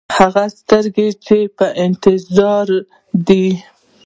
[0.17, 2.81] هغه سترګې چې په انتظار یې
[3.27, 3.47] دی.